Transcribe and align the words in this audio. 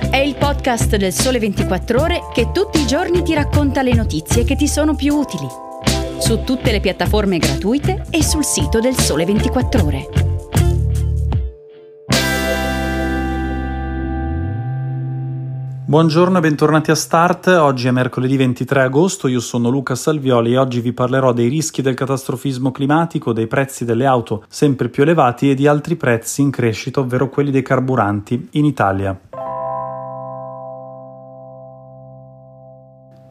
È 0.00 0.16
il 0.16 0.34
podcast 0.34 0.96
del 0.96 1.12
Sole 1.12 1.38
24 1.38 2.00
Ore 2.00 2.22
che 2.32 2.50
tutti 2.50 2.80
i 2.80 2.86
giorni 2.86 3.22
ti 3.22 3.32
racconta 3.32 3.80
le 3.80 3.94
notizie 3.94 4.42
che 4.42 4.56
ti 4.56 4.66
sono 4.66 4.96
più 4.96 5.14
utili. 5.14 5.46
Su 6.18 6.42
tutte 6.42 6.72
le 6.72 6.80
piattaforme 6.80 7.38
gratuite 7.38 8.04
e 8.10 8.24
sul 8.24 8.44
sito 8.44 8.80
del 8.80 8.96
Sole 8.96 9.24
24 9.24 9.84
Ore. 9.84 10.08
Buongiorno 15.86 16.38
e 16.38 16.40
bentornati 16.40 16.90
a 16.90 16.96
Start. 16.96 17.46
Oggi 17.46 17.86
è 17.86 17.92
mercoledì 17.92 18.36
23 18.36 18.82
agosto, 18.82 19.28
io 19.28 19.38
sono 19.38 19.68
Luca 19.68 19.94
Salvioli 19.94 20.54
e 20.54 20.58
oggi 20.58 20.80
vi 20.80 20.92
parlerò 20.92 21.32
dei 21.32 21.46
rischi 21.46 21.82
del 21.82 21.94
catastrofismo 21.94 22.72
climatico, 22.72 23.32
dei 23.32 23.46
prezzi 23.46 23.84
delle 23.84 24.06
auto 24.06 24.44
sempre 24.48 24.88
più 24.88 25.04
elevati 25.04 25.50
e 25.50 25.54
di 25.54 25.68
altri 25.68 25.94
prezzi 25.94 26.40
in 26.40 26.50
crescita, 26.50 26.98
ovvero 26.98 27.28
quelli 27.28 27.52
dei 27.52 27.62
carburanti 27.62 28.48
in 28.52 28.64
Italia. 28.64 29.16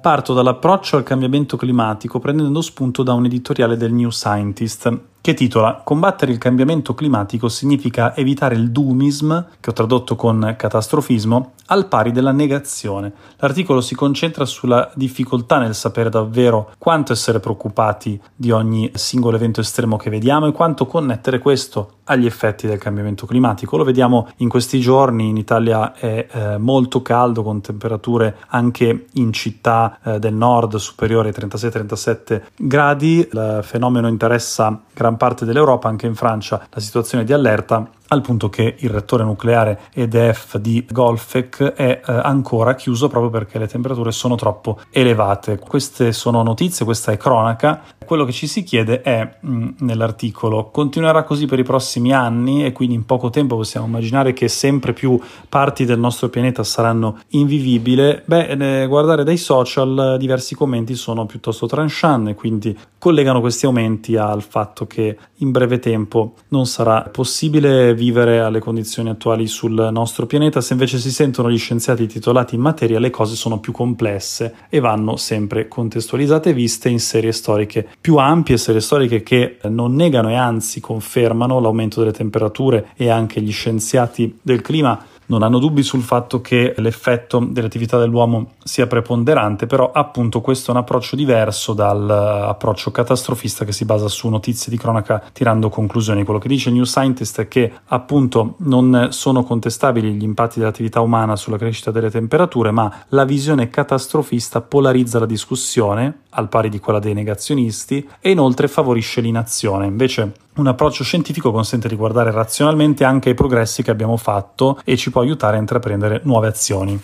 Parto 0.00 0.32
dall'approccio 0.32 0.96
al 0.96 1.02
cambiamento 1.02 1.58
climatico 1.58 2.20
prendendo 2.20 2.62
spunto 2.62 3.02
da 3.02 3.12
un 3.12 3.26
editoriale 3.26 3.76
del 3.76 3.92
New 3.92 4.08
Scientist 4.08 5.08
che 5.20 5.34
titola 5.34 5.82
Combattere 5.84 6.32
il 6.32 6.38
cambiamento 6.38 6.94
climatico 6.94 7.48
significa 7.48 8.16
evitare 8.16 8.54
il 8.54 8.70
doomism, 8.70 9.38
che 9.60 9.70
ho 9.70 9.72
tradotto 9.74 10.16
con 10.16 10.54
catastrofismo, 10.56 11.52
al 11.66 11.88
pari 11.88 12.10
della 12.10 12.32
negazione. 12.32 13.12
L'articolo 13.36 13.80
si 13.80 13.94
concentra 13.94 14.44
sulla 14.44 14.90
difficoltà 14.94 15.58
nel 15.58 15.74
sapere 15.74 16.08
davvero 16.08 16.72
quanto 16.78 17.12
essere 17.12 17.38
preoccupati 17.38 18.20
di 18.34 18.50
ogni 18.50 18.90
singolo 18.94 19.36
evento 19.36 19.60
estremo 19.60 19.96
che 19.96 20.10
vediamo 20.10 20.46
e 20.46 20.52
quanto 20.52 20.86
connettere 20.86 21.38
questo 21.38 21.98
agli 22.04 22.26
effetti 22.26 22.66
del 22.66 22.78
cambiamento 22.78 23.26
climatico. 23.26 23.76
Lo 23.76 23.84
vediamo 23.84 24.28
in 24.38 24.48
questi 24.48 24.80
giorni, 24.80 25.28
in 25.28 25.36
Italia 25.36 25.92
è 25.92 26.26
eh, 26.30 26.58
molto 26.58 27.02
caldo 27.02 27.42
con 27.42 27.60
temperature 27.60 28.38
anche 28.48 29.06
in 29.12 29.32
città 29.32 29.89
del 30.18 30.34
nord 30.34 30.76
superiori 30.76 31.28
ai 31.28 31.34
36-37 31.36 32.42
gradi. 32.56 33.18
Il 33.32 33.60
fenomeno 33.62 34.08
interessa 34.08 34.80
gran 35.00 35.16
parte 35.16 35.46
dell'Europa, 35.46 35.88
anche 35.88 36.06
in 36.06 36.14
Francia 36.14 36.66
la 36.68 36.80
situazione 36.80 37.24
di 37.24 37.32
allerta 37.32 37.88
al 38.12 38.20
punto 38.22 38.48
che 38.48 38.74
il 38.78 38.90
reattore 38.90 39.24
nucleare 39.24 39.82
EDF 39.92 40.58
di 40.58 40.84
Golfec 40.90 41.62
è 41.62 42.00
eh, 42.04 42.12
ancora 42.12 42.74
chiuso 42.74 43.08
proprio 43.08 43.30
perché 43.30 43.58
le 43.58 43.68
temperature 43.68 44.10
sono 44.10 44.34
troppo 44.34 44.80
elevate. 44.90 45.58
Queste 45.58 46.12
sono 46.12 46.42
notizie, 46.42 46.84
questa 46.84 47.12
è 47.12 47.16
cronaca. 47.16 47.82
Quello 48.04 48.24
che 48.24 48.32
ci 48.32 48.48
si 48.48 48.64
chiede 48.64 49.02
è 49.02 49.38
mm, 49.46 49.68
nell'articolo 49.80 50.70
continuerà 50.70 51.22
così 51.22 51.46
per 51.46 51.60
i 51.60 51.62
prossimi 51.62 52.12
anni 52.12 52.64
e 52.64 52.72
quindi 52.72 52.96
in 52.96 53.06
poco 53.06 53.30
tempo 53.30 53.54
possiamo 53.54 53.86
immaginare 53.86 54.32
che 54.32 54.48
sempre 54.48 54.92
più 54.92 55.18
parti 55.48 55.84
del 55.84 56.00
nostro 56.00 56.28
pianeta 56.28 56.64
saranno 56.64 57.20
invivibili. 57.28 58.22
Beh, 58.24 58.86
guardare 58.88 59.22
dai 59.22 59.36
social 59.36 60.16
diversi 60.18 60.56
commenti 60.56 60.96
sono 60.96 61.26
piuttosto 61.26 61.66
tranchant 61.66 62.34
quindi 62.34 62.76
collegano 62.98 63.40
questi 63.40 63.66
aumenti 63.66 64.16
al 64.16 64.42
fatto 64.42 64.86
che 64.90 65.16
in 65.36 65.52
breve 65.52 65.78
tempo 65.78 66.34
non 66.48 66.66
sarà 66.66 67.02
possibile 67.02 67.94
vivere 67.94 68.40
alle 68.40 68.58
condizioni 68.58 69.08
attuali 69.08 69.46
sul 69.46 69.88
nostro 69.92 70.26
pianeta, 70.26 70.60
se 70.60 70.72
invece 70.72 70.98
si 70.98 71.12
sentono 71.12 71.48
gli 71.48 71.58
scienziati 71.58 72.08
titolati 72.08 72.56
in 72.56 72.60
materia 72.60 72.98
le 72.98 73.10
cose 73.10 73.36
sono 73.36 73.60
più 73.60 73.72
complesse 73.72 74.54
e 74.68 74.80
vanno 74.80 75.16
sempre 75.16 75.68
contestualizzate 75.68 76.50
e 76.50 76.54
viste 76.54 76.88
in 76.88 76.98
serie 76.98 77.30
storiche 77.30 77.86
più 78.00 78.16
ampie, 78.16 78.58
serie 78.58 78.80
storiche 78.80 79.22
che 79.22 79.58
non 79.68 79.94
negano 79.94 80.30
e 80.30 80.34
anzi 80.34 80.80
confermano 80.80 81.60
l'aumento 81.60 82.00
delle 82.00 82.12
temperature 82.12 82.88
e 82.96 83.08
anche 83.08 83.40
gli 83.40 83.52
scienziati 83.52 84.38
del 84.42 84.60
clima 84.60 85.06
non 85.30 85.42
hanno 85.42 85.58
dubbi 85.58 85.82
sul 85.84 86.02
fatto 86.02 86.40
che 86.40 86.74
l'effetto 86.76 87.38
dell'attività 87.38 87.98
dell'uomo 87.98 88.52
sia 88.64 88.88
preponderante, 88.88 89.66
però 89.66 89.92
appunto 89.92 90.40
questo 90.40 90.70
è 90.70 90.74
un 90.74 90.80
approccio 90.80 91.14
diverso 91.14 91.72
dall'approccio 91.72 92.90
catastrofista 92.90 93.64
che 93.64 93.72
si 93.72 93.84
basa 93.84 94.08
su 94.08 94.28
notizie 94.28 94.72
di 94.72 94.76
cronaca 94.76 95.22
tirando 95.32 95.68
conclusioni. 95.68 96.24
Quello 96.24 96.40
che 96.40 96.48
dice 96.48 96.70
New 96.70 96.82
Scientist 96.82 97.42
è 97.42 97.48
che 97.48 97.72
appunto 97.86 98.56
non 98.58 99.08
sono 99.10 99.44
contestabili 99.44 100.12
gli 100.12 100.24
impatti 100.24 100.58
dell'attività 100.58 101.00
umana 101.00 101.36
sulla 101.36 101.58
crescita 101.58 101.92
delle 101.92 102.10
temperature, 102.10 102.72
ma 102.72 103.04
la 103.08 103.24
visione 103.24 103.70
catastrofista 103.70 104.60
polarizza 104.60 105.20
la 105.20 105.26
discussione, 105.26 106.22
al 106.30 106.48
pari 106.48 106.68
di 106.68 106.80
quella 106.80 106.98
dei 106.98 107.14
negazionisti, 107.14 108.06
e 108.20 108.30
inoltre 108.30 108.66
favorisce 108.66 109.20
l'inazione. 109.20 109.86
Invece 109.86 110.32
un 110.56 110.66
approccio 110.66 111.04
scientifico 111.04 111.52
consente 111.52 111.88
di 111.88 111.96
guardare 111.96 112.30
razionalmente 112.30 113.04
anche 113.04 113.30
ai 113.30 113.34
progressi 113.34 113.82
che 113.82 113.90
abbiamo 113.90 114.16
fatto 114.16 114.80
e 114.84 114.96
ci 114.96 115.10
può 115.10 115.20
aiutare 115.20 115.56
a 115.56 115.60
intraprendere 115.60 116.20
nuove 116.24 116.48
azioni. 116.48 117.00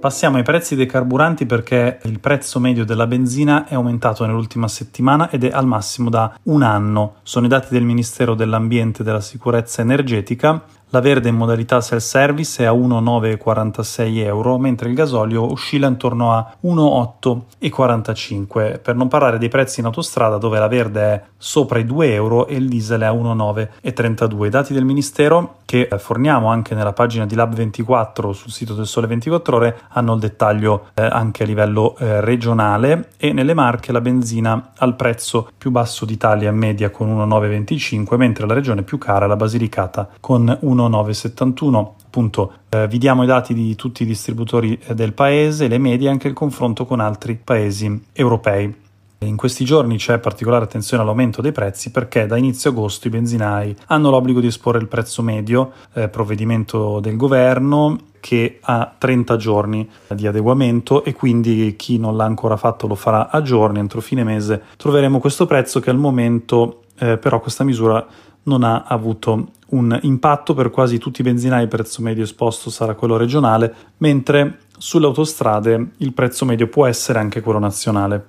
Passiamo 0.00 0.38
ai 0.38 0.42
prezzi 0.42 0.76
dei 0.76 0.86
carburanti 0.86 1.44
perché 1.44 1.98
il 2.04 2.20
prezzo 2.20 2.58
medio 2.58 2.86
della 2.86 3.06
benzina 3.06 3.66
è 3.66 3.74
aumentato 3.74 4.24
nell'ultima 4.24 4.66
settimana 4.66 5.28
ed 5.28 5.44
è 5.44 5.50
al 5.50 5.66
massimo 5.66 6.08
da 6.08 6.34
un 6.44 6.62
anno. 6.62 7.16
Sono 7.22 7.44
i 7.44 7.50
dati 7.50 7.66
del 7.70 7.82
Ministero 7.84 8.34
dell'Ambiente 8.34 9.02
e 9.02 9.04
della 9.04 9.20
Sicurezza 9.20 9.82
Energetica. 9.82 10.64
La 10.92 11.00
verde 11.00 11.28
in 11.28 11.36
modalità 11.36 11.80
self-service 11.80 12.64
è 12.64 12.66
a 12.66 12.72
1,946 12.72 14.22
euro, 14.22 14.58
mentre 14.58 14.88
il 14.88 14.96
gasolio 14.96 15.52
oscilla 15.52 15.86
intorno 15.86 16.32
a 16.32 16.52
1,845. 16.62 18.80
Per 18.82 18.96
non 18.96 19.06
parlare 19.06 19.38
dei 19.38 19.48
prezzi 19.48 19.78
in 19.78 19.86
autostrada, 19.86 20.36
dove 20.36 20.58
la 20.58 20.66
verde 20.66 21.00
è 21.00 21.22
sopra 21.36 21.78
i 21.78 21.86
2 21.86 22.12
euro 22.12 22.48
e 22.48 22.56
il 22.56 22.68
diesel 22.68 23.02
è 23.02 23.04
a 23.04 23.12
1,932. 23.12 24.48
I 24.48 24.50
dati 24.50 24.74
del 24.74 24.84
Ministero, 24.84 25.58
che 25.64 25.88
forniamo 25.96 26.48
anche 26.48 26.74
nella 26.74 26.92
pagina 26.92 27.24
di 27.24 27.36
Lab24 27.36 28.32
sul 28.32 28.50
sito 28.50 28.74
del 28.74 28.88
Sole 28.88 29.06
24 29.06 29.56
Ore, 29.56 29.82
hanno 29.90 30.14
il 30.14 30.20
dettaglio 30.20 30.86
eh, 30.94 31.02
anche 31.02 31.44
a 31.44 31.46
livello 31.46 31.96
eh, 31.98 32.20
regionale 32.20 33.10
e 33.16 33.32
nelle 33.32 33.54
Marche 33.54 33.92
la 33.92 34.00
benzina 34.00 34.72
al 34.76 34.96
prezzo 34.96 35.52
più 35.56 35.70
basso 35.70 36.04
d'Italia 36.04 36.50
in 36.50 36.56
media 36.56 36.90
con 36.90 37.08
1,925, 37.08 38.16
mentre 38.16 38.44
la 38.44 38.54
regione 38.54 38.82
più 38.82 38.98
cara 38.98 39.26
è 39.26 39.28
la 39.28 39.36
Basilicata 39.36 40.08
con 40.18 40.42
1,925. 40.42 40.78
1971. 40.88 41.94
Appunto, 42.06 42.52
eh, 42.68 42.88
vi 42.88 42.98
diamo 42.98 43.22
i 43.22 43.26
dati 43.26 43.54
di 43.54 43.74
tutti 43.76 44.02
i 44.02 44.06
distributori 44.06 44.78
eh, 44.86 44.94
del 44.94 45.12
paese, 45.12 45.68
le 45.68 45.78
medie 45.78 46.08
e 46.08 46.10
anche 46.10 46.28
il 46.28 46.34
confronto 46.34 46.84
con 46.86 47.00
altri 47.00 47.38
paesi 47.42 48.04
europei. 48.12 48.88
In 49.22 49.36
questi 49.36 49.66
giorni 49.66 49.98
c'è 49.98 50.18
particolare 50.18 50.64
attenzione 50.64 51.02
all'aumento 51.02 51.42
dei 51.42 51.52
prezzi 51.52 51.90
perché 51.90 52.26
da 52.26 52.38
inizio 52.38 52.70
agosto 52.70 53.06
i 53.06 53.10
benzinai 53.10 53.76
hanno 53.88 54.08
l'obbligo 54.08 54.40
di 54.40 54.46
esporre 54.46 54.78
il 54.78 54.88
prezzo 54.88 55.20
medio, 55.20 55.72
eh, 55.92 56.08
provvedimento 56.08 57.00
del 57.00 57.16
governo 57.16 57.98
che 58.18 58.60
ha 58.62 58.94
30 58.96 59.36
giorni 59.36 59.86
di 60.14 60.26
adeguamento 60.26 61.04
e 61.04 61.12
quindi 61.12 61.74
chi 61.76 61.98
non 61.98 62.16
l'ha 62.16 62.24
ancora 62.24 62.56
fatto 62.56 62.86
lo 62.86 62.94
farà 62.94 63.28
a 63.28 63.42
giorni, 63.42 63.78
entro 63.78 64.00
fine 64.00 64.24
mese 64.24 64.62
troveremo 64.78 65.20
questo 65.20 65.44
prezzo 65.44 65.80
che 65.80 65.90
al 65.90 65.98
momento 65.98 66.84
eh, 66.98 67.18
però 67.18 67.40
questa 67.40 67.64
misura 67.64 68.06
non 68.44 68.62
ha 68.62 68.84
avuto 68.84 69.48
un 69.70 69.98
impatto 70.02 70.54
per 70.54 70.70
quasi 70.70 70.98
tutti 70.98 71.20
i 71.20 71.24
benzinai, 71.24 71.62
il 71.62 71.68
prezzo 71.68 72.02
medio 72.02 72.24
esposto 72.24 72.70
sarà 72.70 72.94
quello 72.94 73.16
regionale, 73.16 73.74
mentre 73.98 74.60
sulle 74.78 75.06
autostrade 75.06 75.92
il 75.98 76.12
prezzo 76.12 76.44
medio 76.44 76.68
può 76.68 76.86
essere 76.86 77.18
anche 77.18 77.40
quello 77.40 77.58
nazionale. 77.58 78.26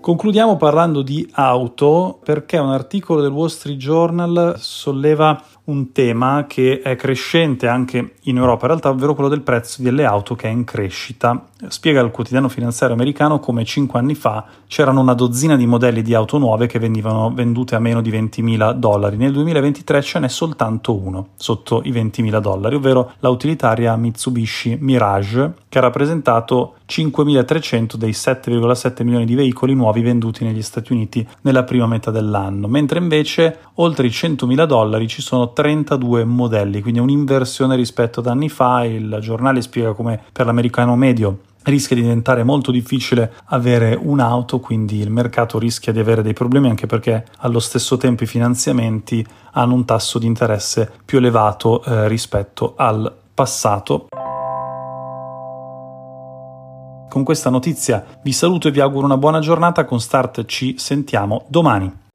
Concludiamo 0.00 0.56
parlando 0.56 1.02
di 1.02 1.28
auto 1.34 2.18
perché 2.24 2.56
un 2.56 2.70
articolo 2.70 3.20
del 3.20 3.30
Wall 3.30 3.46
Street 3.46 3.76
Journal 3.76 4.56
solleva 4.58 5.40
un 5.64 5.92
tema 5.92 6.46
che 6.48 6.80
è 6.82 6.96
crescente 6.96 7.68
anche 7.68 8.14
in 8.22 8.36
Europa, 8.36 8.62
in 8.62 8.68
realtà, 8.68 8.90
ovvero 8.90 9.14
quello 9.14 9.28
del 9.28 9.42
prezzo 9.42 9.82
delle 9.82 10.04
auto 10.04 10.34
che 10.34 10.48
è 10.48 10.50
in 10.50 10.64
crescita. 10.64 11.46
Spiega 11.68 12.00
il 12.00 12.10
quotidiano 12.10 12.48
finanziario 12.48 12.94
americano 12.94 13.38
come 13.38 13.64
cinque 13.64 13.98
anni 13.98 14.14
fa 14.14 14.46
c'erano 14.66 15.00
una 15.00 15.12
dozzina 15.14 15.56
di 15.56 15.66
modelli 15.66 16.00
di 16.00 16.14
auto 16.14 16.38
nuove 16.38 16.66
che 16.66 16.78
venivano 16.78 17.32
vendute 17.34 17.74
a 17.74 17.78
meno 17.78 18.00
di 18.00 18.10
20.000 18.10 18.72
dollari. 18.72 19.16
Nel 19.16 19.32
2023 19.32 20.02
ce 20.02 20.18
n'è 20.20 20.28
soltanto 20.28 20.94
uno 20.94 21.28
sotto 21.36 21.82
i 21.84 21.92
20.000 21.92 22.40
dollari, 22.40 22.76
ovvero 22.76 23.12
la 23.18 23.28
utilitaria 23.28 23.94
Mitsubishi 23.96 24.78
Mirage, 24.80 25.54
che 25.68 25.78
ha 25.78 25.82
rappresentato 25.82 26.76
5.300 26.88 27.94
dei 27.96 28.10
7,7 28.10 29.04
milioni 29.04 29.24
di 29.24 29.34
veicoli 29.34 29.74
nuovi 29.74 30.00
venduti 30.00 30.44
negli 30.44 30.62
Stati 30.62 30.92
Uniti 30.92 31.26
nella 31.42 31.64
prima 31.64 31.86
metà 31.86 32.10
dell'anno, 32.10 32.66
mentre 32.68 32.98
invece 32.98 33.58
oltre 33.74 34.06
i 34.06 34.10
100.000 34.10 34.64
dollari 34.64 35.06
ci 35.06 35.22
sono 35.22 35.49
32 35.52 36.24
modelli, 36.24 36.80
quindi 36.80 37.00
un'inversione 37.00 37.76
rispetto 37.76 38.20
ad 38.20 38.26
anni 38.26 38.48
fa. 38.48 38.84
Il 38.84 39.18
giornale 39.20 39.62
spiega 39.62 39.92
come 39.92 40.20
per 40.32 40.46
l'americano 40.46 40.96
medio 40.96 41.40
rischia 41.64 41.94
di 41.94 42.02
diventare 42.02 42.42
molto 42.42 42.70
difficile 42.70 43.32
avere 43.46 43.98
un'auto, 44.00 44.60
quindi 44.60 44.98
il 44.98 45.10
mercato 45.10 45.58
rischia 45.58 45.92
di 45.92 45.98
avere 45.98 46.22
dei 46.22 46.32
problemi 46.32 46.68
anche 46.68 46.86
perché 46.86 47.26
allo 47.38 47.60
stesso 47.60 47.96
tempo 47.96 48.24
i 48.24 48.26
finanziamenti 48.26 49.24
hanno 49.52 49.74
un 49.74 49.84
tasso 49.84 50.18
di 50.18 50.26
interesse 50.26 50.90
più 51.04 51.18
elevato 51.18 51.82
eh, 51.84 52.08
rispetto 52.08 52.74
al 52.76 53.12
passato. 53.34 54.06
Con 57.08 57.24
questa 57.24 57.50
notizia 57.50 58.04
vi 58.22 58.32
saluto 58.32 58.68
e 58.68 58.70
vi 58.70 58.80
auguro 58.80 59.04
una 59.04 59.16
buona 59.16 59.40
giornata. 59.40 59.84
Con 59.84 60.00
Start 60.00 60.44
ci 60.44 60.76
sentiamo 60.78 61.44
domani. 61.48 62.08